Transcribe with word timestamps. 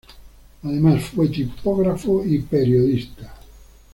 Además 0.63 1.03
fue 1.13 1.27
tipógrafo 1.29 2.25
y 2.25 2.39
periodista. 2.39 3.35